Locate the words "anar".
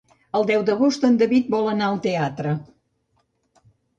1.75-1.89